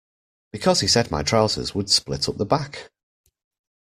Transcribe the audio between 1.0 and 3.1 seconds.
my trousers would split up the back.